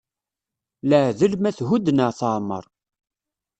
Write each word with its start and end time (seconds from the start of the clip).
Iaɛdel 0.89 1.33
ma 1.39 1.51
thudd 1.57 1.85
neɣ 1.91 2.11
teɛmeṛ. 2.19 2.65